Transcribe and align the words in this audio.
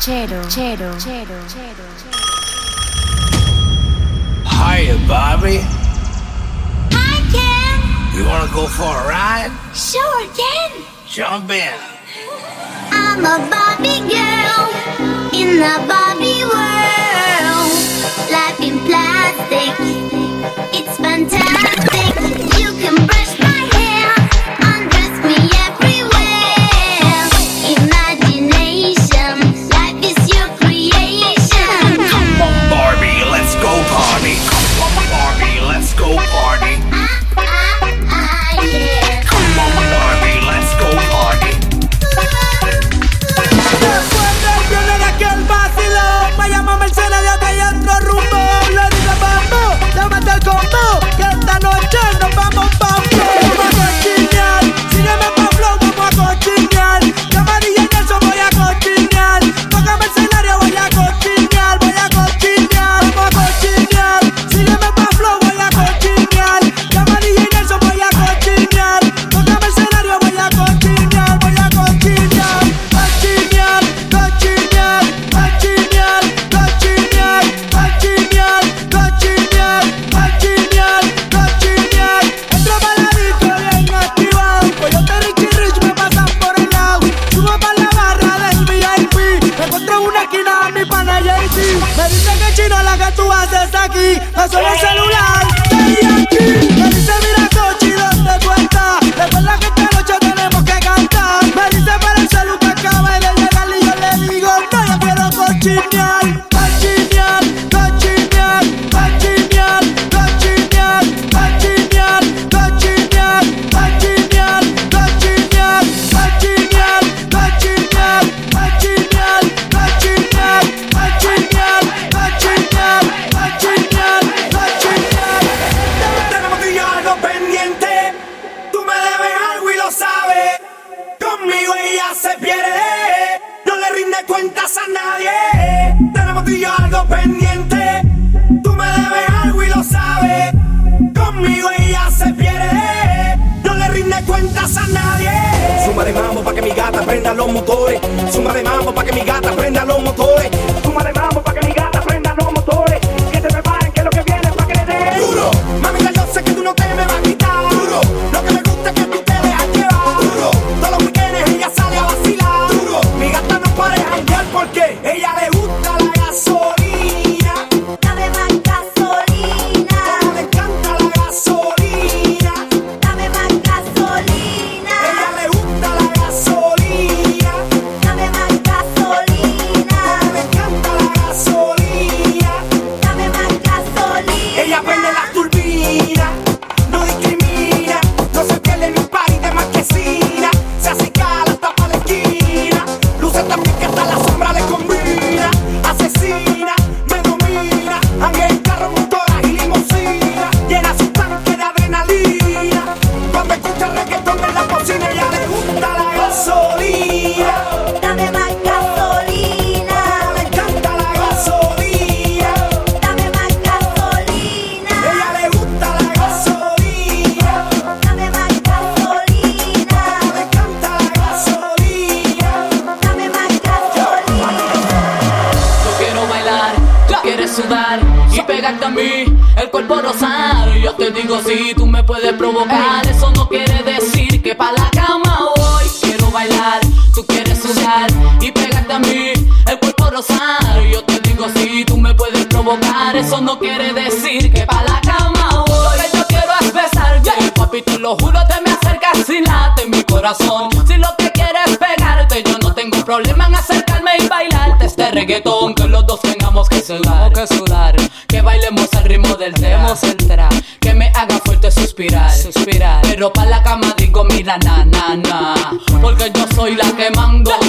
Chero, 0.00 0.40
chero, 0.48 0.94
chero, 0.96 1.36
chero. 1.50 1.84
Hiya, 4.46 4.96
Bobby. 5.08 5.58
Hi, 6.94 7.18
Ken. 7.34 8.16
You 8.16 8.24
want 8.24 8.48
to 8.48 8.54
go 8.54 8.66
for 8.68 8.84
a 8.84 9.08
ride? 9.08 9.50
Sure, 9.74 10.24
Ken. 10.38 10.70
Jump 11.04 11.50
in. 11.50 11.74
I'm 12.92 13.24
a 13.26 13.38
Bobby 13.50 13.98
girl 14.06 14.70
in 15.34 15.58
the 15.58 15.76
Bobby 15.90 16.46
world. 16.46 17.70
Life 18.30 18.60
in 18.62 18.78
plastic, 18.86 19.74
it's 20.72 20.96
fantastic. 20.96 22.57
aquí, 93.88 94.18
no 94.36 94.48
solo 94.48 94.68
el 94.72 94.78
celular. 94.78 95.47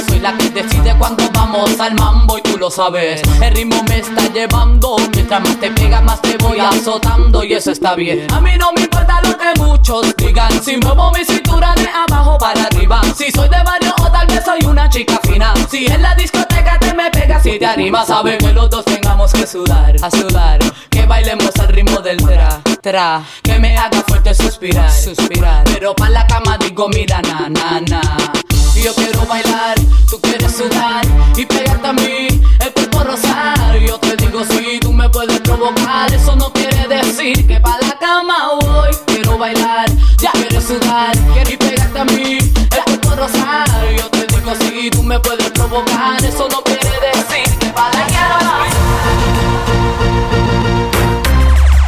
Soy 0.08 0.20
la 0.20 0.36
que 0.38 0.50
decide 0.50 0.96
cuando 0.98 1.30
vamos 1.34 1.80
al 1.80 1.94
mambo 1.96 2.38
y 2.38 2.42
tú 2.42 2.58
lo 2.58 2.70
sabes. 2.70 3.22
El 3.42 3.56
ritmo 3.56 3.84
me 3.84 4.00
está 4.00 4.28
llevando. 4.32 4.96
Mientras 5.14 5.42
más 5.42 5.60
te 5.60 5.72
pega, 5.72 6.02
más 6.02 6.22
te 6.22 6.38
voy 6.38 6.60
azotando 6.60 7.44
y 7.44 7.54
eso 7.54 7.72
está 7.72 7.96
bien. 7.96 8.28
A 8.34 8.42
mí 8.42 8.52
no 8.58 8.72
me 8.74 8.82
importa 8.82 9.22
lo 9.22 9.38
que 9.38 9.60
muchos 9.60 10.16
digan. 10.18 10.52
Si 10.64 10.78
muevo 10.78 11.12
mi 11.12 11.24
cintura 11.24 11.74
de 11.76 11.88
abajo 11.88 12.38
para 12.38 12.64
arriba. 12.64 13.02
Si 13.16 13.32
soy 13.32 13.50
de 13.50 13.64
barrio 13.64 13.94
o 14.00 14.12
tal 14.12 14.28
vez 14.28 14.44
soy 14.44 14.60
una 14.66 14.90
chica 14.90 15.20
fina. 15.24 15.54
Si 15.70 15.86
en 15.86 16.02
la 16.02 16.16
discoteca 16.16 16.78
te 16.80 16.94
me 16.94 17.10
pegas 17.12 17.44
si 17.44 17.58
te 17.58 17.66
animas, 17.66 18.08
sabes 18.08 18.38
que 18.38 18.52
los 18.54 18.70
dos 18.70 18.86
tengamos 18.86 19.32
que 19.32 19.48
sudar, 19.48 19.96
a 20.02 20.12
sudar. 20.12 20.60
Que 20.90 21.06
bailemos 21.06 21.56
al 21.60 21.70
ritmo 21.70 22.02
del 22.02 22.18
tra, 22.18 22.62
tra. 22.82 23.24
Que 23.42 23.58
me 23.58 23.78
haga 23.78 24.04
fuerte 24.08 24.34
suspirar, 24.34 24.92
suspirar. 24.92 25.64
Pero 25.66 25.96
pa' 25.96 26.10
la 26.10 26.28
cama 26.28 26.58
digo, 26.58 26.90
mira, 26.90 27.22
na, 27.22 27.50
na, 27.50 27.82
na. 27.82 28.02
Yo 28.82 28.94
quiero 28.96 29.26
bailar 29.26 29.79
Tú 30.10 30.20
quieres 30.22 30.52
sudar 30.56 31.06
y 31.36 31.46
pegarte 31.46 31.88
a 31.88 31.94
mí 31.94 32.28
el 32.60 32.74
cuerpo 32.74 33.04
rosar. 33.04 33.80
Yo 33.80 33.98
te 34.00 34.16
digo 34.16 34.44
si 34.46 34.58
sí, 34.58 34.80
tú 34.80 34.92
me 34.92 35.10
puedes 35.10 35.40
provocar. 35.42 36.14
Eso 36.14 36.36
no 36.36 36.52
quiere 36.52 36.88
decir 36.88 37.48
que 37.48 37.60
para 37.60 37.88
la 37.88 37.98
cama 38.00 38.56
voy. 38.62 38.90
Quiero 39.06 39.38
bailar, 39.38 39.90
ya 40.18 40.32
quieres 40.32 40.64
sudar 40.64 41.16
y 41.50 41.58
pegarte 41.58 42.00
a 42.00 42.06
mí 42.06 42.38
el 42.38 42.84
cuerpo 42.86 43.16
rosar. 43.16 43.68
Yo 43.98 44.08
te 44.10 44.26
digo 44.28 44.54
si 44.62 44.68
sí, 44.68 44.90
tú 44.90 45.04
me 45.04 45.20
puedes 45.20 45.50
provocar. 45.52 46.24
Eso 46.24 46.48
no 46.50 46.62
quiere 46.64 46.92
decir 47.14 47.58
que 47.60 47.68
para 47.68 47.94
la 47.98 48.08
cama 48.08 48.66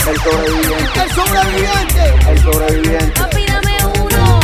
El 0.07 0.19
sobreviviente. 0.19 1.01
El 1.01 1.09
sobreviviente. 1.11 2.29
El 2.29 2.39
sobreviviente. 2.39 3.19
Papi, 3.19 3.45
uno. 4.01 4.39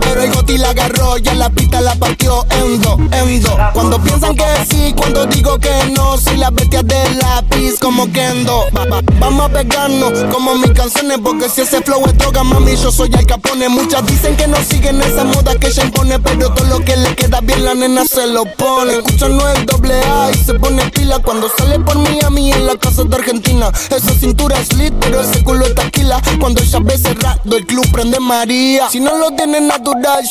Pero 0.00 0.22
el 0.22 0.32
goti 0.32 0.58
la 0.58 0.70
agarró 0.70 1.18
y 1.18 1.28
en 1.28 1.38
la 1.38 1.50
pista 1.50 1.80
la 1.80 1.94
partió 1.96 2.44
en 2.50 2.80
dos, 2.80 2.98
en 3.12 3.40
dos. 3.42 3.52
Cuando 3.74 4.00
piensan 4.02 4.34
que 4.36 4.44
sí, 4.70 4.92
cuando 4.96 5.26
digo 5.26 5.58
que 5.58 5.70
no, 5.96 6.16
soy 6.18 6.36
la 6.36 6.50
bestia 6.50 6.82
del 6.82 7.18
lápiz 7.18 7.78
como 7.80 8.10
Kendo. 8.12 8.64
Va- 8.76 8.84
va- 8.86 9.02
Vamos 9.18 9.46
a 9.46 9.48
pegarnos 9.52 10.12
como 10.32 10.54
mis 10.56 10.70
canciones, 10.72 11.18
porque 11.22 11.48
si 11.48 11.60
ese 11.60 11.80
flow 11.82 12.02
es 12.06 12.16
droga, 12.18 12.42
mami, 12.42 12.74
yo 12.76 12.90
soy 12.90 13.10
el 13.16 13.24
capone. 13.26 13.68
Muchas 13.68 14.04
dicen 14.06 14.36
que 14.36 14.46
no 14.48 14.56
siguen 14.68 15.00
esa 15.00 15.22
moda 15.24 15.54
que 15.56 15.68
ella 15.68 15.84
impone, 15.84 16.18
pero 16.18 16.52
todo 16.52 16.66
lo 16.66 16.80
que 16.84 16.96
le 16.96 17.14
queda 17.14 17.40
bien 17.40 17.64
la 17.64 17.74
nena 17.74 18.04
se 18.04 18.26
lo 18.26 18.44
pone. 18.56 18.94
Escuchan 18.94 19.36
no 19.36 19.48
el 19.48 19.64
doble 19.66 19.94
A 20.04 20.30
y 20.32 20.38
se 20.44 20.54
pone 20.54 20.82
pila 20.90 21.18
cuando 21.20 21.48
sale 21.56 21.78
por 21.80 21.96
Miami 21.98 22.52
en 22.52 22.66
la 22.66 22.76
casa 22.76 23.04
de 23.04 23.14
Argentina. 23.16 23.70
Esa 23.90 24.12
cintura 24.14 24.58
es 24.58 24.72
lit, 24.74 24.92
pero 25.00 25.20
ese 25.20 25.42
culo 25.44 25.64
es 25.66 25.74
taquila. 25.74 26.20
Cuando 26.40 26.60
ella 26.62 26.78
ve 26.82 26.98
cerrado, 26.98 27.56
el 27.56 27.66
club 27.66 27.86
prende 27.92 28.18
María. 28.18 28.88
Si 28.90 28.98
no 28.98 29.16
lo 29.16 29.30
tiene 29.32 29.60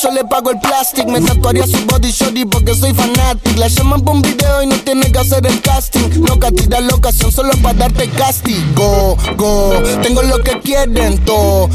yo 0.02 0.12
le 0.12 0.24
pago 0.24 0.52
el 0.52 0.60
plastic. 0.60 1.06
Me 1.08 1.22
tatuaría 1.22 1.66
su 1.66 1.78
body 1.86 2.12
shorty 2.12 2.46
porque 2.46 2.76
soy 2.76 2.94
fanatic. 2.94 3.58
La 3.58 3.68
llaman 3.68 4.02
por 4.02 4.16
un 4.16 4.22
video 4.22 4.64
y 4.64 4.68
no 4.68 4.76
tiene 4.78 5.12
que 5.12 5.20
hacer 5.20 5.46
el 5.46 5.62
casting. 5.62 6.26
Loca, 6.28 6.52
tira 6.52 6.80
la 6.80 6.96
ocasión 6.96 7.32
solo 7.32 7.52
para 7.62 7.80
darte 7.80 8.10
castigo. 8.10 9.18
Go, 9.36 9.74
tengo 10.02 10.22
lo 10.24 10.42
que 10.44 10.60
quieren 10.60 11.24
todo. 11.26 11.70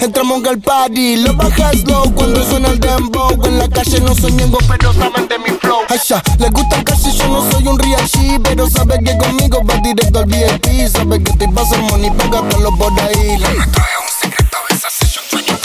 Entramos 0.00 0.44
al 0.46 0.60
party, 0.60 1.16
lo 1.16 1.34
bajas 1.34 1.84
low 1.84 2.12
cuando 2.14 2.44
suena 2.44 2.68
el 2.68 2.80
dembow. 2.80 3.44
En 3.44 3.58
la 3.58 3.68
calle 3.68 4.00
no 4.00 4.14
soy 4.14 4.32
ñengo, 4.32 4.58
pero 4.68 4.92
saben 4.92 5.28
de 5.28 5.38
mi 5.38 5.50
flow. 5.58 5.80
Ay, 5.88 5.98
ya, 6.06 6.22
les 6.38 6.50
gusta 6.50 6.80
y 6.80 7.12
yo 7.12 7.28
no 7.28 7.50
soy 7.50 7.66
un 7.66 7.78
G, 7.78 8.40
pero 8.42 8.68
sabe 8.68 8.98
que 9.04 9.16
conmigo 9.16 9.62
va 9.64 9.76
directo 9.76 10.18
al 10.18 10.26
VIP. 10.26 10.88
Sabe 10.88 11.22
que 11.22 11.30
estoy 11.32 11.48
pa' 11.48 11.62
hacer 11.62 11.78
money, 11.82 12.10
pégatelo 12.10 12.76
por 12.76 12.92
ahí. 13.00 13.38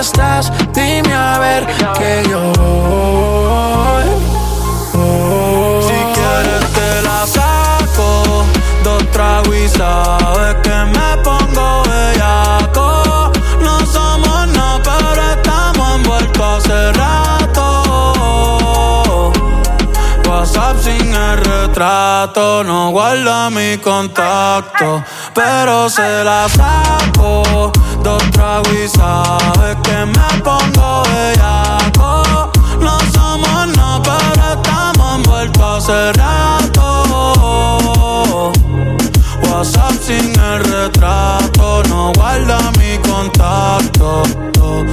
Estás? 0.00 0.52
Dime 0.72 1.12
a 1.14 1.38
ver 1.38 1.66
que 1.98 2.22
yo. 2.28 2.52
Si 5.82 5.98
quieres 6.14 6.72
te 6.72 7.02
la 7.02 7.26
saco, 7.26 8.44
dos 8.84 9.10
tragos 9.10 9.54
y 9.56 9.68
sabes 9.68 10.54
que 10.62 10.76
me 10.94 11.16
pongo 11.22 11.82
bellaco. 11.82 13.32
No 13.60 13.78
somos 13.86 14.46
nada, 14.48 14.80
pero 14.84 15.22
estamos 15.32 15.96
envueltos 15.96 16.64
hace 16.64 16.92
rato. 16.92 17.64
WhatsApp 20.28 20.76
sin 20.80 21.12
el 21.12 21.38
retrato, 21.38 22.62
no 22.62 22.90
guarda 22.90 23.50
mi 23.50 23.78
contacto, 23.78 25.02
pero 25.34 25.88
se 25.90 26.22
la 26.24 26.48
saco. 26.48 27.72
Dos 28.38 28.62
tragos 28.62 28.72
y 28.72 28.88
sabes 28.88 29.76
que 29.82 30.06
me 30.06 30.28
pongo 30.44 31.02
bellaco. 31.02 32.50
No 32.80 32.98
somos 33.12 33.76
nada, 33.76 34.00
pero 34.04 34.52
estamos 34.52 35.16
envueltos 35.16 35.88
hace 35.88 36.12
rato. 36.12 36.92
WhatsApp 39.42 39.92
sin 40.00 40.38
el 40.38 40.64
retrato, 40.64 41.82
no 41.88 42.12
guarda 42.14 42.58
mi 42.78 42.98
contacto. 42.98 44.22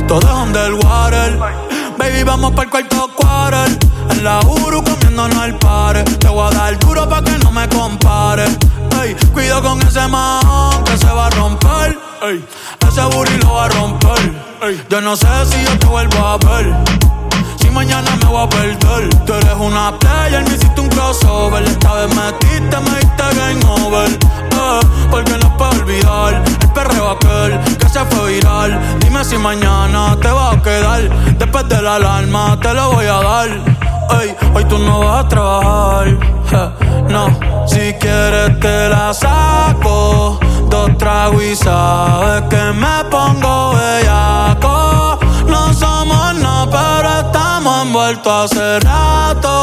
Todo 0.07 0.19
es 0.19 0.25
underwater. 0.25 1.37
Baby, 1.99 2.23
vamos 2.23 2.51
para 2.53 2.63
el 2.63 2.69
cuarto 2.71 3.09
quarter. 3.15 3.77
En 4.09 4.23
la 4.23 4.39
Uru 4.39 4.83
comiéndonos 4.83 5.37
al 5.37 5.55
pare. 5.59 6.03
Te 6.03 6.29
voy 6.29 6.47
a 6.51 6.57
dar 6.57 6.79
duro 6.79 7.07
pa' 7.07 7.21
que 7.23 7.37
no 7.43 7.51
me 7.51 7.69
compare. 7.69 8.45
Cuido 9.13 9.61
con 9.61 9.79
ese 9.83 10.07
man 10.07 10.83
que 10.83 10.97
se 10.97 11.05
va 11.05 11.27
a 11.27 11.29
romper. 11.31 11.97
Ese 12.87 13.01
booty 13.03 13.37
lo 13.37 13.53
va 13.53 13.65
a 13.65 13.69
romper. 13.69 14.33
Yo 14.89 15.01
no 15.01 15.15
sé 15.15 15.27
si 15.45 15.63
yo 15.63 15.77
te 15.77 15.85
vuelvo 15.85 16.17
a 16.25 16.37
ver. 16.37 16.73
Si 17.59 17.69
mañana 17.69 18.15
me 18.15 18.25
voy 18.25 18.43
a 18.43 18.49
perder. 18.49 19.09
Tú 19.25 19.33
eres 19.33 19.53
una 19.59 19.97
player, 19.99 20.43
me 20.43 20.55
hiciste 20.55 20.81
un 20.81 20.89
crossover. 20.89 21.63
Esta 21.63 21.93
vez 21.93 22.15
metiste, 22.15 22.79
me 22.79 22.99
diste 22.99 23.23
game 23.35 23.65
over. 23.65 24.09
Eh, 24.09 24.79
porque 25.11 25.37
no 25.37 25.55
puedo 25.57 25.71
olvidar 25.71 26.43
el 26.61 26.71
perreo 26.71 27.11
aquel 27.11 27.77
que 27.77 27.89
se 27.89 28.03
fue 28.05 28.33
viral. 28.33 28.79
Dime 29.01 29.23
si 29.23 29.37
mañana 29.37 30.17
te 30.19 30.29
va 30.29 30.51
a 30.51 30.61
quedar. 30.63 31.37
Después 31.37 31.69
de 31.69 31.81
la 31.81 31.95
alarma 31.95 32.59
te 32.59 32.73
lo 32.73 32.93
voy 32.93 33.05
a 33.05 33.21
dar. 33.21 33.94
Ey, 34.21 34.35
hoy 34.53 34.63
tú 34.65 34.77
no 34.77 34.99
vas 34.99 35.25
a 35.25 35.27
trabajar. 35.27 36.73
no, 37.09 37.27
si 37.67 37.93
quieres 37.93 38.59
te 38.59 38.89
la 38.89 39.13
saco. 39.13 40.39
Dos 40.69 40.97
tragos 40.97 41.43
y 41.43 41.55
sabes 41.55 42.43
que 42.49 42.73
me 42.73 43.03
pongo 43.09 43.73
bellaco. 43.75 45.19
No 45.47 45.73
somos 45.73 46.35
no, 46.35 46.69
pero 46.69 47.19
estamos 47.19 47.85
envueltos 47.85 48.51
hace 48.51 48.79
rato. 48.81 49.55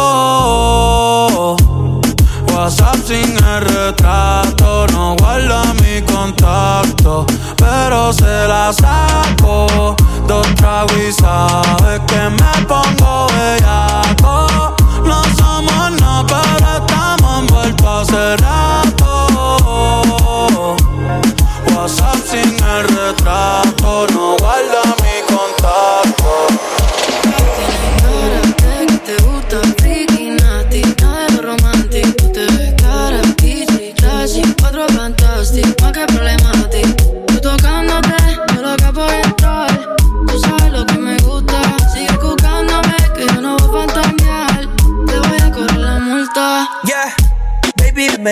WhatsApp 2.63 2.95
sin 3.05 3.37
el 3.45 3.61
retrato, 3.61 4.87
no 4.93 5.17
guarda 5.17 5.65
mi 5.83 6.01
contacto, 6.03 7.27
pero 7.57 8.13
se 8.13 8.47
la 8.47 8.73
saco. 8.73 9.97
Dos 10.29 10.47
tragos 10.55 10.97
y 10.97 11.13
sabes 11.13 12.01
que 12.07 12.31
me 12.31 12.53
pongo 12.69 13.27
bellaco. 13.35 14.77
No 15.05 15.25
somos 15.37 15.91
no, 16.01 16.25
pero 16.25 16.77
estamos 16.79 17.41
envueltos 17.41 18.09
hace 18.09 18.37
rato. 18.37 19.11
WhatsApp 21.75 22.21
sin 22.31 22.55
el 22.63 22.87
retrato, 22.87 24.07
no 24.15 24.37
guarda 24.39 24.72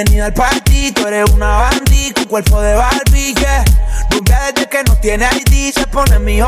bienvenida 0.00 0.26
al 0.26 0.34
party. 0.34 0.92
Tú 0.92 1.06
eres 1.06 1.30
una 1.30 1.56
bandit 1.56 2.14
con 2.14 2.24
cuerpo 2.24 2.60
de 2.62 2.74
Barbie, 2.74 3.34
yeah. 3.34 3.64
Desde 4.10 4.68
que 4.68 4.82
no 4.84 4.96
tiene 4.96 5.26
ID, 5.26 5.72
se 5.74 5.86
pone 5.86 6.18
mi 6.18 6.40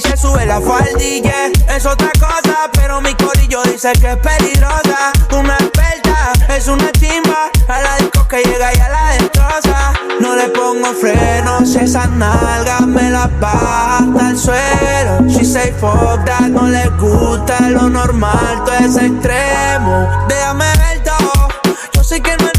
se 0.00 0.16
sube 0.16 0.44
la 0.44 0.60
faldilla. 0.60 1.46
Es 1.74 1.86
otra 1.86 2.10
cosa, 2.18 2.70
pero 2.72 3.00
mi 3.00 3.14
corillo 3.14 3.62
dice 3.62 3.92
que 4.00 4.10
es 4.10 4.16
peligrosa. 4.16 5.12
Una 5.32 5.54
experta, 5.54 6.32
es 6.54 6.66
una 6.68 6.90
chimba. 6.92 7.50
A 7.68 7.80
la 7.80 7.96
disco 7.96 8.26
que 8.28 8.42
llega 8.42 8.74
y 8.74 8.78
a 8.78 8.88
la 8.88 9.12
destroza. 9.12 9.92
No 10.20 10.36
le 10.36 10.48
pongo 10.48 10.92
frenos, 10.92 11.74
esas 11.76 12.10
nalgas 12.10 12.82
me 12.82 13.10
las 13.10 13.40
baja 13.40 14.04
el 14.28 14.38
suelo. 14.38 15.28
She 15.28 15.44
say 15.44 15.72
fuck 15.72 16.24
that, 16.26 16.48
no 16.48 16.66
le 16.68 16.88
gusta 16.98 17.70
lo 17.70 17.88
normal, 17.88 18.64
todo 18.66 18.74
es 18.74 18.96
extremo. 18.96 20.26
Déjame 20.28 20.66
ver 20.76 21.02
todo. 21.04 21.48
Yo 21.94 22.04
sé 22.04 22.20
que 22.20 22.36
no 22.36 22.57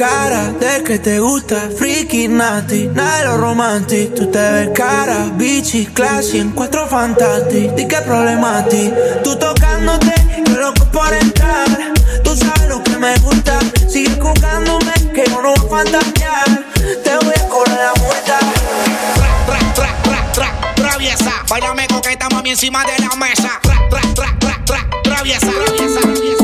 Cara 0.00 0.50
de 0.58 0.82
que 0.82 0.98
te 0.98 1.18
gusta, 1.20 1.68
freaky, 1.76 2.26
nasty, 2.26 2.88
nada 2.88 3.18
de 3.18 3.24
lo 3.26 3.36
romantic. 3.36 4.14
Tú 4.14 4.30
te 4.30 4.38
ves 4.38 4.70
cara, 4.74 5.28
bitchy, 5.34 5.84
classy, 5.92 6.38
en 6.38 6.52
cuatro 6.52 6.88
fantastic. 6.88 7.74
Di 7.74 7.86
que 7.86 8.00
problema 8.00 8.60
a 8.60 8.64
ti. 8.64 8.90
Tú 9.22 9.36
tocándote, 9.36 10.14
yo 10.46 10.56
loco 10.56 10.86
por 10.86 11.12
entrar. 11.12 11.66
Tú 12.24 12.34
sabes 12.34 12.66
lo 12.70 12.82
que 12.82 12.96
me 12.96 13.14
gusta. 13.18 13.58
Sigue 13.90 14.18
jugándome, 14.18 14.94
que 15.14 15.22
yo 15.28 15.42
no 15.42 15.52
voy 15.52 15.66
a 15.66 15.84
fantasear. 15.84 16.64
Te 17.04 17.16
voy 17.16 17.34
a 17.36 17.48
correr 17.50 17.76
la 17.76 17.92
multa. 18.00 18.38
Tra, 19.44 19.58
tra, 19.74 20.02
tra, 20.02 20.32
tra, 20.32 20.74
traviesa. 20.76 21.44
Bailame 21.46 21.86
coqueta, 21.88 22.26
mami, 22.30 22.48
encima 22.48 22.82
de 22.86 23.04
la 23.04 23.14
mesa. 23.16 23.60
Tra, 23.60 23.76
tra, 23.90 24.00
tra, 24.14 24.34
tra, 24.38 24.64
tra, 24.64 24.86
traviesa. 25.02 25.46
traviesa, 25.46 26.00
traviesa. 26.00 26.39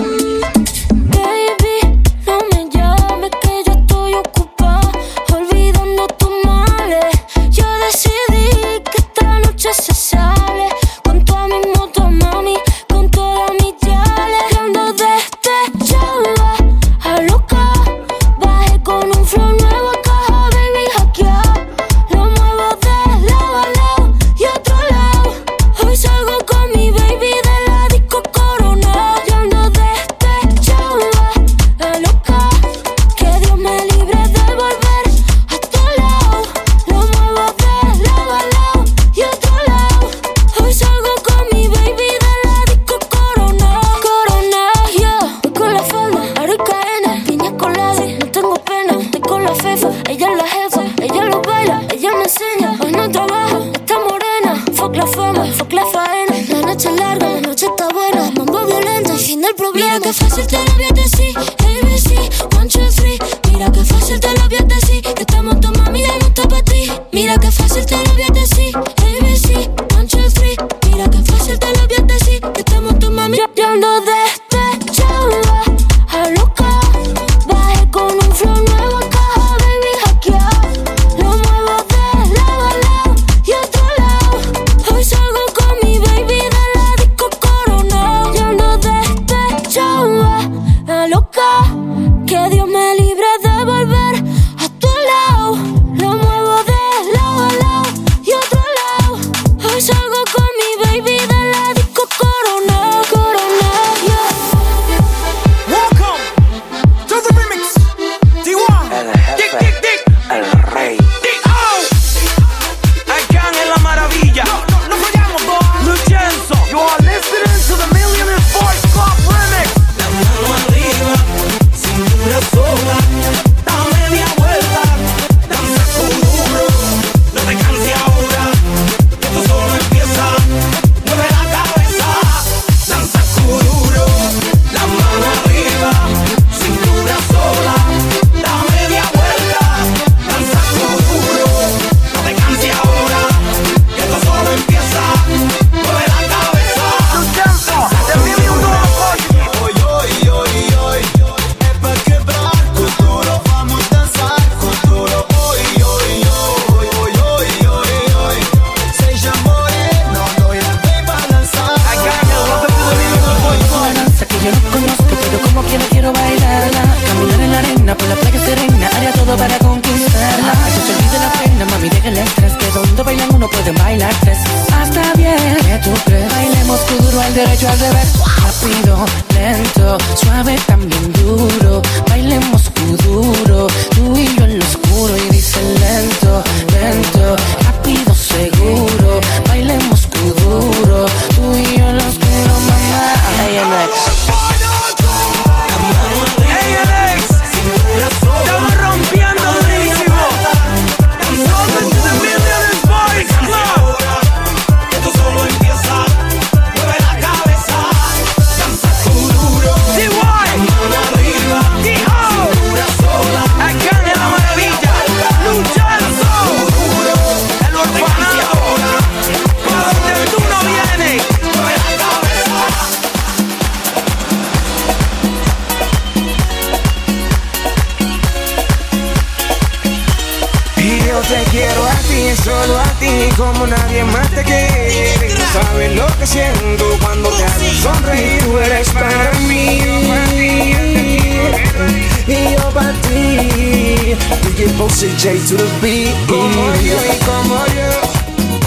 DJ 244.42 244.68
Posey 244.78 245.10
J 245.18 245.36
to 245.48 245.56
the 245.56 245.68
beat. 245.82 246.14
Como 246.28 246.64
yo 246.80 246.96
y 246.96 247.16
como 247.24 247.56
yo, 247.76 247.90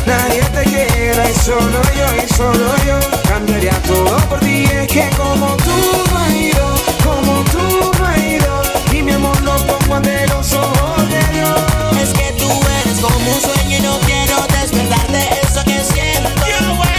nadie 0.05 0.41
te 0.53 0.63
quiere. 0.69 1.31
Y 1.31 1.39
solo 1.39 1.81
yo 1.97 2.07
y 2.23 2.27
solo 2.33 2.67
yo 2.85 2.99
cambiaría 3.27 3.73
todo 3.87 4.17
por 4.29 4.39
ti. 4.39 4.65
Es 4.65 4.87
que 4.87 5.09
como 5.17 5.55
tú 5.57 5.75
no 6.11 6.17
hay 6.19 6.51
dos, 6.51 6.81
como 7.03 7.43
tú 7.51 7.63
no 7.97 8.05
hay 8.07 8.37
dos. 8.37 8.67
Y 8.93 9.01
mi 9.01 9.13
amor 9.13 9.39
lo 9.41 9.55
pongo 9.65 9.95
ante 9.95 10.27
los 10.27 10.53
ojos 10.53 11.09
de 11.09 11.23
Dios. 11.33 11.59
Es 12.01 12.09
que 12.13 12.33
tú 12.37 12.49
eres 12.81 12.99
como 12.99 13.17
un 13.17 13.41
sueño 13.41 13.77
y 13.77 13.81
no 13.81 13.99
quiero 14.05 14.35
despertar 14.61 15.07
de 15.11 15.23
eso 15.43 15.63
que 15.65 15.79
siento. 15.83 16.29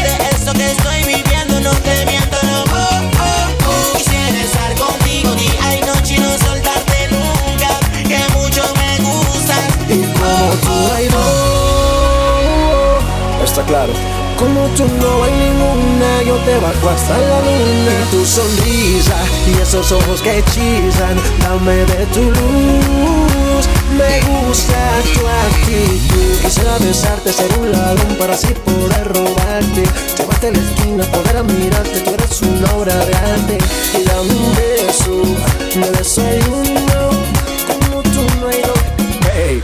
De 0.02 0.14
eso 0.34 0.52
que 0.52 0.70
estoy 0.70 1.04
viviendo, 1.04 1.60
no 1.60 1.72
te 1.86 1.99
tú 10.60 10.70
Está 13.44 13.62
claro. 13.64 13.92
Como 14.38 14.68
tú 14.76 14.84
no 14.84 15.24
hay 15.24 15.32
ninguna 15.32 16.22
Yo 16.26 16.36
te 16.44 16.54
bajo 16.58 16.88
hasta 16.88 17.18
la 17.18 17.40
luna. 17.40 17.92
Y 18.02 18.10
tu 18.10 18.24
sonrisa 18.24 19.16
Y 19.46 19.60
esos 19.60 19.92
ojos 19.92 20.22
que 20.22 20.38
hechizan 20.38 21.16
Dame 21.40 21.84
de 21.84 22.06
tu 22.06 22.22
luz. 22.22 23.68
Me 23.96 24.20
gusta 24.20 25.02
tu 25.14 25.26
actitud. 25.26 26.40
Quisiera 26.42 26.78
besarte, 26.78 27.32
ser 27.32 27.50
un 27.58 27.72
ladrón 27.72 28.16
Para 28.18 28.34
así 28.34 28.48
poder 28.64 29.08
robarte. 29.08 29.82
Llevarte 30.16 30.48
a 30.48 30.52
la 30.52 30.58
esquina, 30.58 31.04
poder 31.04 31.36
admirarte. 31.36 32.00
Tú 32.00 32.14
eres 32.14 32.42
una 32.42 32.74
obra 32.74 32.94
de 32.94 33.14
arte. 33.14 33.58
Y 33.98 34.04
dame 34.04 34.32
un 34.32 34.54
beso 34.54 35.22
Me 35.76 35.90
desayuno 35.90 36.89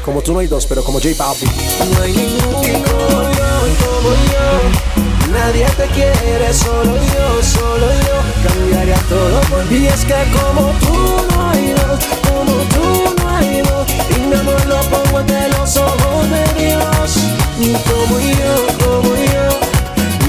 como 0.06 0.22
tú 0.22 0.32
no 0.32 0.38
hay 0.38 0.46
dos, 0.46 0.64
pero 0.66 0.84
como 0.84 1.00
J 1.00 1.10
Balvin. 1.18 1.50
No 1.92 2.00
hay 2.00 2.12
ninguno 2.12 2.58
como 2.62 3.22
yo, 3.22 3.50
como 3.82 4.10
yo. 4.30 5.32
Nadie 5.32 5.66
te 5.76 5.86
quiere, 5.88 6.54
solo 6.54 6.94
yo, 6.94 7.42
solo 7.42 7.86
yo. 8.06 8.48
Cambiaría 8.48 8.96
todo 9.08 9.40
por 9.50 9.64
ti. 9.64 9.88
Es 9.88 10.04
que 10.04 10.14
como 10.30 10.70
tú 10.78 11.26
no 11.34 11.50
hay 11.50 11.74
dos, 11.74 11.98
como 12.22 12.52
tú 12.72 13.14
no 13.20 13.36
hay 13.36 13.60
dos. 13.62 13.86
Y 14.16 14.20
mi 14.20 14.36
amor 14.36 14.64
lo 14.66 14.80
pongo 14.82 15.18
ante 15.18 15.48
los 15.48 15.76
ojos 15.76 16.30
de 16.30 16.44
Dios. 16.62 17.16
Y 17.58 17.72
como 17.72 18.20
yo, 18.20 18.54
como 18.84 19.16
yo. 19.16 19.46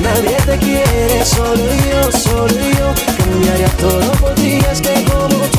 Nadie 0.01 0.37
te 0.47 0.57
quiere, 0.57 1.23
solo 1.23 1.63
yo, 1.91 2.11
solo 2.11 2.47
yo. 2.79 2.93
Cambiaría 3.15 3.69
todo 3.77 4.11
por 4.13 4.33
ti. 4.33 4.59
Es 4.71 4.81
que 4.81 5.03
como 5.03 5.37
tú 5.51 5.56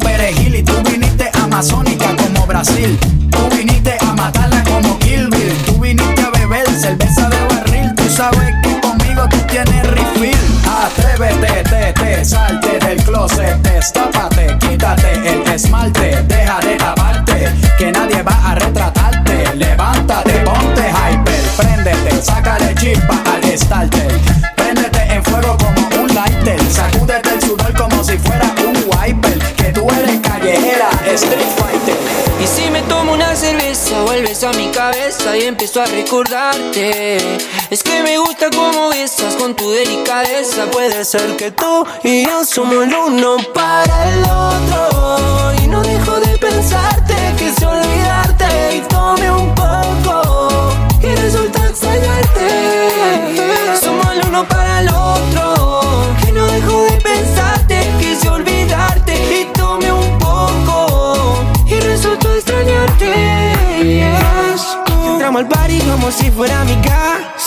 perejil 0.00 0.56
y 0.56 0.62
tú 0.62 0.72
viniste 0.90 1.30
amazónica 1.42 2.14
como 2.16 2.46
Brasil. 2.46 2.98
Tú 3.30 3.56
viniste 3.56 3.96
a 4.00 4.12
matarla 4.14 4.62
como 4.64 4.98
Kill. 4.98 5.28
Tú 5.66 5.78
viniste 5.80 6.22
a 6.22 6.30
beber 6.30 6.68
cerveza 6.68 7.28
de 7.28 7.44
barril. 7.46 7.94
Tú 7.94 8.08
sabes 8.08 8.54
que 8.62 8.80
conmigo 8.80 9.28
tú 9.28 9.36
tienes 9.48 9.86
refill. 9.86 10.38
Atrévete, 10.66 11.62
te, 11.64 11.92
te, 11.92 12.24
salte 12.24 12.78
del 12.78 13.02
closet, 13.04 13.56
destápate, 13.62 14.56
quítate 14.58 15.12
el 15.28 15.42
esmalte, 15.52 16.22
deja 16.22 16.60
de 16.60 16.78
lavarte, 16.78 17.48
que 17.78 17.92
nadie 17.92 18.22
va 18.22 18.50
a 18.50 18.54
retratarte. 18.54 19.54
Levántate, 19.56 20.32
ponte 20.40 20.90
hyper, 20.90 21.42
préndete, 21.56 22.22
sácale 22.22 22.74
chispa 22.74 23.22
al 23.34 23.58
starter. 23.58 24.29
Y 35.36 35.42
empiezo 35.42 35.80
a 35.80 35.86
recordarte. 35.86 37.38
Es 37.70 37.82
que 37.82 38.02
me 38.02 38.18
gusta 38.18 38.50
cómo 38.50 38.88
besas 38.88 39.36
con 39.36 39.54
tu 39.54 39.70
delicadeza. 39.70 40.66
Puede 40.70 41.04
ser 41.04 41.36
que 41.36 41.50
tú 41.50 41.86
y 42.02 42.24
yo 42.26 42.44
somos 42.44 42.84
el 42.84 42.94
uno 42.94 43.36
para 43.54 44.12
el 44.12 44.22
otro. 44.24 45.52
Y 45.62 45.68
no 45.68 45.82
dejo 45.82 46.20
de 46.20 46.38
pensarte, 46.38 47.14
quise 47.38 47.64
olvidarte 47.64 48.76
y 48.76 48.80
tomé 48.88 49.30
un 49.30 49.54
poco. 49.54 50.72
Y 51.02 51.14
resulta 51.14 51.68
extrañarte. 51.68 52.90
uno 54.28 54.46
para 54.48 54.80
el 54.80 54.88
otro. 54.88 56.14
Que 56.24 56.32
no 56.32 56.46
dejo 56.46 56.84
de 56.84 56.99
Entramos 65.30 65.52
al 65.52 65.60
party 65.60 65.78
como 65.88 66.10
si 66.10 66.28
fuera 66.32 66.64
mi 66.64 66.74
casa. 66.82 67.39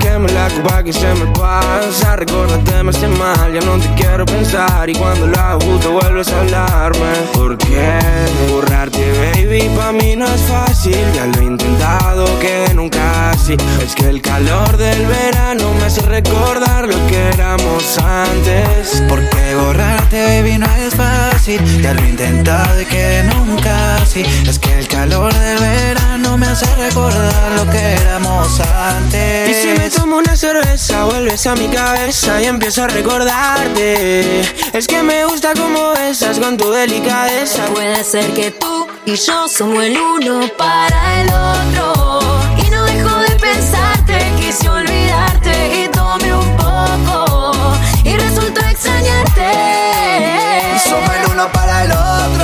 Queme 0.00 0.32
la 0.32 0.48
copa 0.48 0.82
que 0.82 0.92
se 0.92 1.14
me 1.14 1.26
pasa. 1.38 2.16
Recordate, 2.16 2.82
me 2.82 2.90
hace 2.90 3.08
mal, 3.08 3.52
ya 3.52 3.60
no 3.60 3.78
te 3.78 3.88
quiero 3.94 4.24
pensar. 4.24 4.88
Y 4.88 4.94
cuando 4.94 5.26
lo 5.26 5.38
hago, 5.38 5.60
justo 5.60 5.92
vuelves 5.92 6.28
a 6.28 6.40
hablarme. 6.40 7.12
¿Por 7.32 7.58
qué? 7.58 7.98
Borrarte, 8.50 9.32
baby, 9.34 9.70
pa' 9.76 9.92
mí 9.92 10.16
no 10.16 10.26
es 10.26 10.40
fácil. 10.42 10.96
Ya 11.14 11.26
lo 11.26 11.40
he 11.40 11.44
intentado, 11.44 12.24
que 12.40 12.72
nunca 12.74 13.30
así. 13.30 13.56
Es 13.84 13.94
que 13.94 14.08
el 14.08 14.22
calor 14.22 14.76
del 14.76 15.06
verano 15.06 15.72
me 15.78 15.84
hace 15.84 16.02
recordar 16.02 16.88
lo 16.88 17.06
que 17.06 17.28
éramos 17.34 17.98
antes. 17.98 19.02
Porque 19.08 19.54
borrarte, 19.54 20.24
baby, 20.24 20.58
no 20.58 20.66
es 20.76 20.94
fácil. 20.94 21.60
Ya 21.82 21.92
lo 21.94 22.02
he 22.02 22.08
intentado 22.08 22.80
y 22.80 22.86
que 22.86 23.22
nunca 23.34 23.96
así. 23.96 24.24
Es 24.48 24.58
que 24.58 24.78
el 24.78 24.88
calor 24.88 25.32
del 25.34 25.58
verano 25.58 26.38
me 26.38 26.46
hace 26.46 26.66
recordar 26.76 27.52
lo 27.56 27.70
que 27.70 27.94
éramos 27.94 28.60
antes. 28.60 29.41
Y 29.48 29.54
si 29.54 29.68
me 29.78 29.90
tomo 29.90 30.18
una 30.18 30.36
cerveza, 30.36 31.04
vuelves 31.04 31.46
a 31.46 31.54
mi 31.54 31.68
cabeza 31.68 32.40
y 32.40 32.46
empiezo 32.46 32.84
a 32.84 32.88
recordarte. 32.88 34.40
Es 34.72 34.86
que 34.86 35.02
me 35.02 35.24
gusta 35.24 35.52
como 35.54 35.92
besas 35.92 36.38
con 36.38 36.56
tu 36.56 36.70
delicadeza. 36.70 37.64
Puede 37.66 38.04
ser 38.04 38.32
que 38.34 38.50
tú 38.52 38.86
y 39.04 39.16
yo 39.16 39.48
somos 39.48 39.82
el 39.84 39.98
uno 39.98 40.48
para 40.56 41.22
el 41.22 41.28
otro. 41.28 42.20
Y 42.64 42.70
no 42.70 42.84
dejo 42.84 43.16
de 43.18 43.34
pensarte, 43.36 44.32
quise 44.38 44.68
olvidarte 44.68 45.84
y 45.84 45.88
tomé 45.88 46.34
un 46.34 46.56
poco. 46.56 47.76
Y 48.04 48.16
resultó 48.16 48.60
extrañarte. 48.60 49.48
Somos 50.84 51.10
el 51.16 51.32
uno 51.32 51.50
para 51.52 51.84
el 51.84 51.90
otro. 51.92 52.41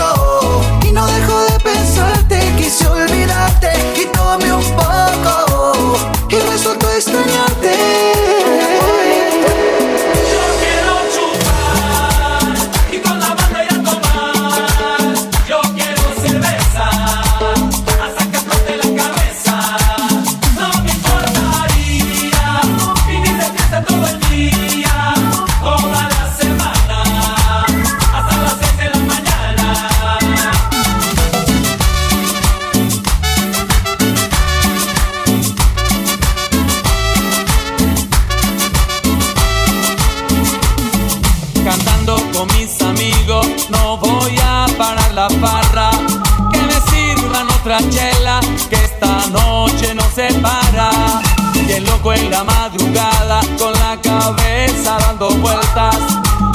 En 52.18 52.30
la 52.30 52.44
madrugada, 52.44 53.40
con 53.58 53.72
la 53.72 53.98
cabeza 54.02 54.98
dando 55.00 55.30
vueltas. 55.30 55.96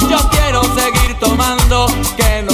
Yo 0.08 0.18
quiero 0.30 0.62
seguir 0.74 1.18
tomando, 1.18 1.86
que 2.16 2.42
no 2.42 2.53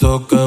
toca 0.00 0.39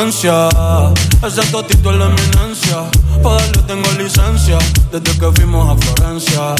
Ese 0.00 1.42
totito 1.52 1.90
es 1.90 1.96
la 1.98 2.06
eminencia. 2.06 2.90
Pa' 3.22 3.36
tengo 3.66 3.90
licencia. 3.98 4.56
Desde 4.90 5.18
que 5.18 5.30
fuimos 5.32 5.68
a 5.68 5.76
Florencia. 5.76 6.54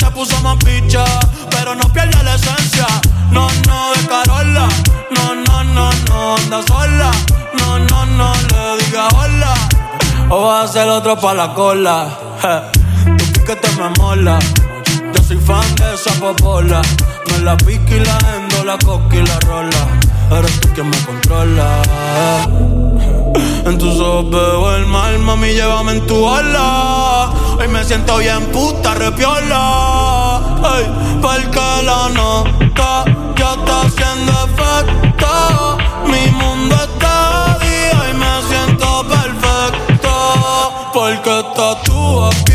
Se 0.00 0.06
puso 0.10 0.40
más 0.40 0.56
picha, 0.64 1.04
pero 1.48 1.76
no 1.76 1.84
pierde 1.92 2.20
la 2.24 2.34
esencia. 2.34 2.86
No, 3.30 3.46
no, 3.68 3.92
de 3.92 4.04
Carola. 4.08 4.68
No, 5.12 5.32
no, 5.32 5.62
no, 5.62 5.90
no, 6.08 6.34
anda 6.34 6.60
sola. 6.66 7.12
No, 7.56 7.78
no, 7.78 8.04
no, 8.04 8.32
le 8.50 8.84
diga 8.84 9.06
hola. 9.14 9.54
O 10.28 10.42
vas 10.42 10.62
a 10.62 10.64
hacer 10.64 10.88
otro 10.88 11.16
pa' 11.16 11.34
la 11.34 11.54
cola. 11.54 12.18
Je. 12.42 13.16
Tu 13.16 13.32
piquete 13.32 13.68
me 13.76 13.90
mola. 13.90 14.40
Yo 15.14 15.22
soy 15.22 15.36
fan 15.36 15.72
de 15.76 15.94
esa 15.94 16.10
popola. 16.14 16.82
Me 17.30 17.38
la 17.44 17.56
pique 17.58 17.98
y 17.98 18.04
la 18.04 18.18
endo, 18.34 18.64
la 18.64 18.76
coca 18.78 19.14
y 19.14 19.24
la 19.24 19.38
rola. 19.38 19.86
Eres 20.32 20.60
tú 20.60 20.68
quien 20.74 20.90
me 20.90 20.96
controla. 21.04 21.82
En 23.72 23.78
tus 23.78 23.98
ojos 24.00 24.28
veo 24.28 24.76
el 24.76 24.84
mal, 24.84 25.18
mami, 25.20 25.54
llévame 25.54 25.92
en 25.92 26.06
tu 26.06 26.28
ala. 26.28 27.30
Hoy 27.58 27.68
me 27.68 27.82
siento 27.82 28.18
bien 28.18 28.44
puta, 28.52 28.92
repiola. 28.92 30.42
Ey, 30.76 30.86
porque 31.22 31.82
la 31.82 32.10
nota 32.10 33.04
ya 33.34 33.54
está 33.54 33.80
haciendo 33.80 34.32
efecto. 34.44 35.78
Mi 36.04 36.30
mundo 36.32 36.74
está 36.74 37.58
día 37.62 38.10
y 38.10 38.14
me 38.14 38.42
siento 38.50 39.06
perfecto. 39.08 40.12
Porque 40.92 41.40
estás 41.40 41.82
tú 41.84 42.26
aquí. 42.26 42.51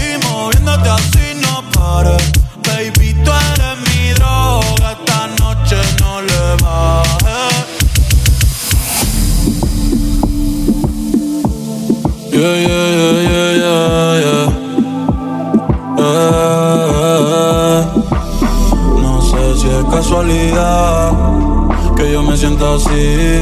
que 21.96 22.12
yo 22.12 22.24
me 22.24 22.36
sienta 22.36 22.76
así. 22.76 23.42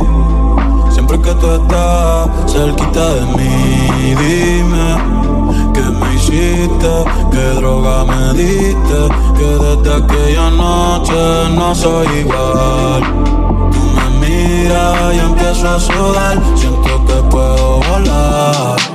Siempre 0.91 1.19
que 1.21 1.33
tú 1.35 1.51
estás 1.51 2.29
cerquita 2.51 3.13
de 3.15 3.21
mí, 3.37 4.15
dime 4.21 5.15
que 5.73 5.81
me 5.81 6.15
hiciste, 6.15 6.93
qué 7.31 7.45
droga 7.59 8.05
me 8.05 8.33
diste, 8.33 8.99
que 9.37 9.47
desde 9.63 9.93
aquella 9.93 10.49
noche 10.51 11.49
no 11.55 11.75
soy 11.75 12.07
igual. 12.19 13.01
Tú 13.71 13.81
me 13.95 14.27
miras 14.27 15.15
y 15.15 15.19
empiezo 15.19 15.69
a 15.69 15.79
sudar, 15.79 16.41
siento 16.55 17.05
que 17.05 17.13
puedo 17.29 17.79
volar. 17.89 18.94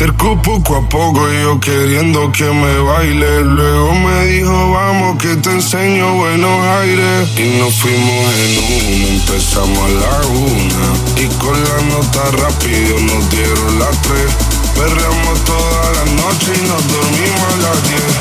Acercó 0.00 0.40
poco 0.40 0.76
a 0.76 0.88
poco 0.88 1.28
yo 1.30 1.60
queriendo 1.60 2.32
que 2.32 2.44
me 2.44 2.78
baile. 2.80 3.42
Luego 3.42 3.94
me 3.96 4.24
dijo, 4.28 4.70
vamos 4.72 5.18
que 5.18 5.36
te 5.36 5.50
enseño 5.50 6.14
buenos 6.14 6.58
aires. 6.80 7.28
Y 7.36 7.58
nos 7.58 7.74
fuimos 7.74 8.34
en 8.34 8.52
uno, 8.96 9.08
empezamos 9.08 9.78
a 9.78 9.88
la 9.88 10.26
una. 10.28 10.86
Y 11.20 11.26
con 11.36 11.52
la 11.52 11.82
nota 11.92 12.22
rápido 12.30 12.98
nos 12.98 13.28
dieron 13.28 13.78
las 13.78 14.00
tres. 14.00 14.32
Perreamos 14.74 15.44
toda 15.44 15.92
la 15.92 16.04
noche 16.16 16.48
y 16.56 16.62
nos 16.66 16.82
dormimos 16.88 17.44
a 17.44 17.56
las 17.60 17.88
diez. 17.90 18.12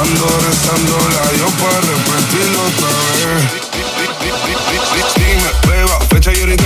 Ando 0.00 0.26
rezando 0.40 0.96
la 1.16 1.26
yo 1.36 1.48
para 1.60 1.80
repetirlo 1.84 2.60
otra 2.64 2.88
vez. 3.12 3.66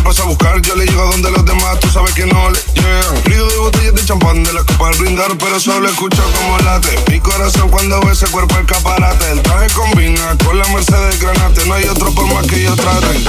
Paso 0.05 0.23
a 0.23 0.27
buscar. 0.27 0.61
Yo 0.63 0.75
le 0.75 0.87
llego 0.87 1.05
donde 1.11 1.31
los 1.31 1.45
demás, 1.45 1.79
tú 1.81 1.89
sabes 1.89 2.13
que 2.15 2.27
no 2.27 2.51
le 2.51 2.59
llegan. 2.75 3.25
Ruido 3.25 3.49
de 3.49 3.57
botellas 3.59 3.95
de 3.95 4.05
champán 4.05 4.43
de 4.43 4.53
la 4.53 4.65
copa 4.65 4.89
al 4.89 4.97
brindar, 4.99 5.37
pero 5.39 5.61
solo 5.61 5.89
escucho 5.89 6.23
como 6.37 6.59
late. 6.59 6.99
Mi 7.11 7.21
corazón 7.21 7.69
cuando 7.71 8.01
ve 8.01 8.13
ese 8.13 8.27
cuerpo 8.27 8.59
escaparate. 8.59 9.31
El 9.31 9.43
traje 9.43 9.69
combina 9.75 10.37
con 10.45 10.59
la 10.59 10.67
Mercedes 10.69 11.21
Granate. 11.21 11.67
No 11.67 11.75
hay 11.75 11.85
otro 11.85 12.13
por 12.13 12.27
más 12.33 12.47
que 12.47 12.63
yo 12.63 12.75
trate. 12.75 13.21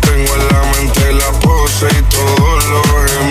Tengo 0.00 0.34
en 0.34 0.48
la 0.48 0.62
mente 0.76 1.12
la 1.12 1.30
pose 1.40 1.86
y 1.90 2.02
todo 2.14 2.60
lo 2.70 2.82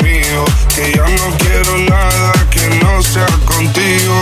mío. 0.04 0.46
Que 0.76 0.92
ya 0.96 1.08
no 1.08 1.38
quiero 1.38 1.78
nada 1.90 2.34
que 2.52 2.68
no 2.84 3.02
sea 3.02 3.28
contigo. 3.46 4.20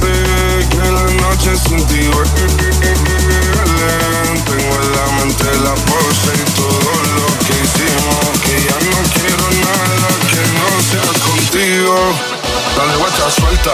Que 0.00 0.90
la. 0.90 1.08
Tengo 4.44 4.74
en 4.82 4.92
la 4.92 5.06
mente 5.18 5.44
la 5.64 5.74
pose 5.74 6.32
y 6.34 6.44
todo 6.56 6.92
lo 7.16 7.26
que 7.46 7.54
hicimos. 7.64 8.24
Que 8.44 8.54
ya 8.64 8.78
no 8.90 8.98
quiero 9.14 9.46
nada 9.64 10.08
que 10.30 10.42
no 10.56 10.68
sea 10.82 11.10
contigo. 11.24 12.37
Dale 12.78 12.96
guacha 12.96 13.28
suelta. 13.28 13.72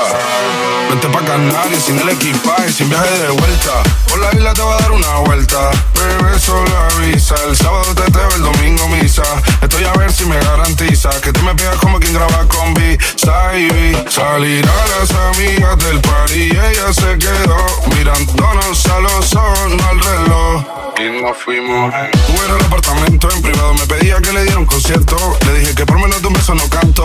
Vente 0.88 1.08
pa' 1.08 1.22
Canarias 1.26 1.84
sin 1.84 1.98
el 1.98 2.08
equipaje, 2.08 2.72
sin 2.72 2.88
viaje 2.88 3.18
de 3.18 3.28
vuelta. 3.32 3.82
Por 4.08 4.18
la 4.18 4.32
isla 4.32 4.54
te 4.54 4.62
va 4.62 4.76
a 4.76 4.80
dar 4.80 4.92
una 4.92 5.16
vuelta. 5.26 5.58
Bebé, 5.92 6.38
solo 6.38 6.70
avisa. 6.96 7.34
El 7.46 7.54
sábado 7.54 7.94
te 7.94 8.10
veo, 8.10 8.28
el 8.34 8.42
domingo 8.42 8.88
misa. 8.88 9.22
Estoy 9.60 9.84
a 9.84 9.92
ver 9.92 10.10
si 10.10 10.24
me 10.24 10.40
garantiza 10.40 11.10
que 11.20 11.34
tú 11.34 11.42
me 11.42 11.54
pegas 11.54 11.76
como 11.76 12.00
quien 12.00 12.14
graba 12.14 12.48
con 12.48 12.72
B. 12.72 12.98
Salir 13.16 14.64
a 14.66 14.98
las 14.98 15.10
amigas 15.10 15.76
del 15.84 16.00
party 16.00 16.34
y 16.34 16.50
ella 16.50 16.92
se 16.94 17.18
quedó 17.18 17.56
mirándonos 17.94 18.86
a 18.86 19.00
los 19.00 19.34
ojos, 19.34 19.70
no 19.76 19.86
al 19.86 20.00
reloj. 20.00 20.64
Y 20.96 21.22
nos 21.22 21.36
fuimos. 21.36 21.92
Fuera 21.92 22.54
al 22.54 22.64
apartamento 22.64 23.28
en 23.30 23.42
privado, 23.42 23.74
me 23.74 23.86
pedía 23.86 24.18
que 24.22 24.32
le 24.32 24.44
diera 24.44 24.58
un 24.58 24.66
concierto. 24.66 25.16
Le 25.44 25.58
dije 25.58 25.74
que 25.74 25.84
por 25.84 25.98
menos 25.98 26.22
de 26.22 26.28
un 26.28 26.32
beso 26.32 26.54
no 26.54 26.66
canto. 26.70 27.04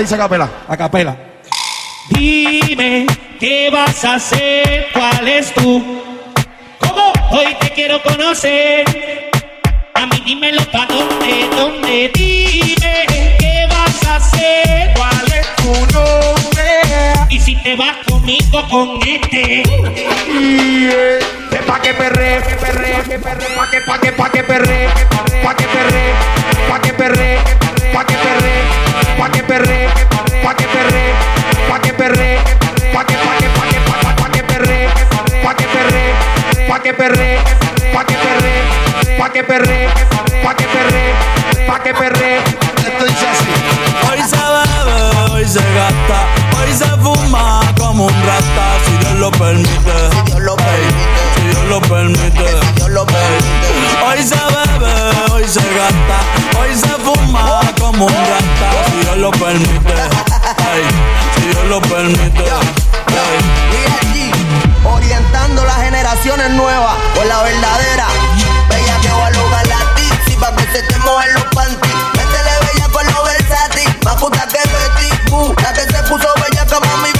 dice 0.00 0.14
a 0.14 0.18
capela. 0.18 0.48
A 0.68 0.76
capela. 0.76 1.16
Dime 2.10 3.06
qué 3.38 3.70
vas 3.70 4.04
a 4.04 4.14
hacer, 4.14 4.88
cuál 4.92 5.28
es 5.28 5.52
tú. 5.54 6.02
¿Cómo? 6.78 7.12
Hoy 7.30 7.54
te 7.60 7.70
quiero 7.70 8.02
conocer. 8.02 9.30
A 9.94 10.06
mí 10.06 10.22
dímelo 10.24 10.62
pa' 10.72 10.86
dónde, 10.86 11.48
dónde. 11.56 12.10
Dime 12.14 13.06
qué 13.38 13.66
vas 13.68 14.06
a 14.06 14.16
hacer, 14.16 14.92
cuál 14.94 15.32
es 15.32 15.56
tu 15.56 15.72
nombre. 15.94 16.82
Y 17.28 17.38
si 17.38 17.54
te 17.56 17.76
vas 17.76 17.96
conmigo 18.08 18.66
con 18.70 18.98
este. 19.06 19.62
Yeah. 20.26 21.20
Pa' 21.66 21.80
que 21.80 21.94
perre, 21.94 22.42
que 22.48 22.54
perre, 22.56 23.02
que 23.04 23.18
perre, 23.18 23.46
pa' 23.54 23.70
que, 23.70 23.80
pa' 23.82 24.00
que, 24.00 24.12
pa' 24.12 24.30
que 24.30 24.42
perre, 24.42 24.88
pa' 25.44 25.54
que 25.54 25.64
perre, 25.64 26.14
pa' 26.68 26.80
que 26.80 26.92
perre. 26.94 27.38
Pa 27.38 27.48
que 27.52 27.54
perre 27.58 27.79
pa' 27.92 28.04
que 28.04 28.14
perre, 28.14 28.54
pa' 29.18 29.30
que 29.30 29.42
perre, 29.42 29.88
pa' 30.42 30.54
que 30.54 30.66
perre, 30.66 31.04
pa' 31.68 31.80
que 31.80 31.92
perre, 31.92 32.38
pa' 32.92 33.04
que 33.04 33.16
pa' 33.24 33.36
que 33.38 33.48
pa' 33.56 33.66
que 33.70 33.80
pa' 33.86 33.98
pa' 34.16 34.30
que 34.30 34.42
perre, 34.42 34.88
pa' 35.42 35.54
que 35.54 35.66
perre, 35.66 36.14
pa' 36.68 36.80
que 36.80 36.92
perre, 36.94 37.38
pa' 37.92 38.04
que 38.04 38.14
perre, 38.16 38.54
pa' 39.18 39.30
que 39.30 39.42
perre, 39.44 39.88
pa' 40.42 40.54
que 40.54 40.64
perre, 40.74 41.14
pa' 41.66 41.82
que 41.82 41.94
perre. 41.94 42.38
Esto 42.86 43.04
dice 43.04 43.26
así. 43.28 43.52
Hoy 44.08 44.20
se 44.22 44.36
bebe, 44.36 45.32
hoy 45.32 45.44
se 45.48 45.60
gasta, 45.74 46.18
hoy 46.58 46.72
se 46.72 46.90
fuma 47.02 47.60
como 47.78 48.06
un 48.06 48.14
rata, 48.24 48.66
si 48.84 48.96
Dios 48.98 49.14
lo 49.14 49.30
permite. 49.30 49.94
Si 50.12 50.22
Dios 50.26 50.40
lo 50.40 50.56
permite. 50.56 51.20
Si 51.34 51.40
Dios 51.48 51.64
lo 51.64 51.80
permite 51.80 52.59
si 58.08 58.96
Dios 59.00 59.16
lo 59.18 59.30
permite. 59.32 59.92
Ay, 59.92 60.82
si 61.34 61.48
Dios 61.48 61.64
lo 61.64 61.80
permite. 61.82 62.44
Ay. 62.50 64.32
orientando 64.84 65.64
las 65.64 65.76
generaciones 65.82 66.50
nuevas 66.50 66.94
con 67.14 67.28
la 67.28 67.42
verdadera. 67.42 68.06
Bella 68.68 69.00
que 69.02 69.08
va 69.08 69.26
a 69.26 69.30
lograr 69.30 69.66
la 69.66 69.94
tipsy 69.94 70.36
pa' 70.36 70.54
que 70.56 70.62
se 70.72 70.82
te 70.82 70.96
mueven 70.98 71.34
los 71.34 71.44
panties. 71.54 71.94
Métele 72.16 72.52
bella 72.72 72.88
con 72.90 73.06
lo 73.06 73.24
versátil, 73.24 73.98
más 74.04 74.14
puta 74.14 74.46
que 74.48 74.58
Betty 74.58 75.30
Boo, 75.30 75.54
la 75.62 75.72
que 75.74 75.82
se 75.82 76.02
puso 76.04 76.28
bella 76.36 76.66
como 76.66 76.96
mi 76.98 77.19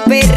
piper. 0.00 0.33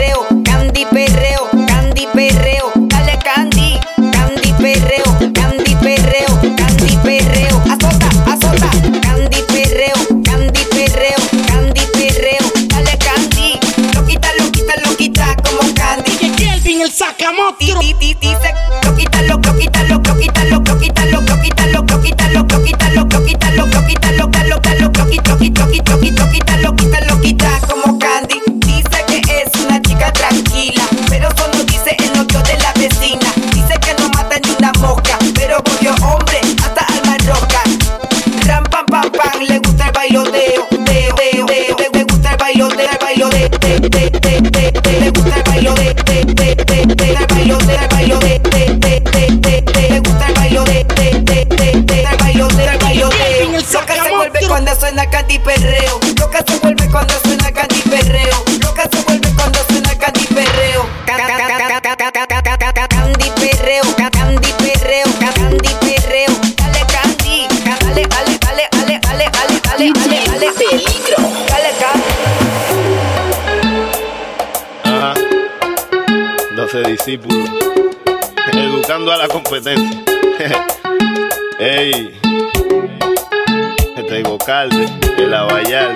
alcalde, 84.48 84.88
el 85.18 85.34
abayal, 85.34 85.94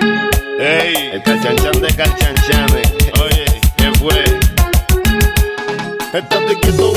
Ey. 0.60 1.10
el 1.14 1.22
cachanchan 1.22 1.80
de 1.80 1.88
cachanchanes. 1.88 2.92
Oye, 3.22 3.44
¿qué 3.76 3.90
fue? 3.98 4.24
Estate 6.12 6.60
quieto, 6.60 6.92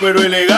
pero 0.00 0.22
elegante. 0.22 0.49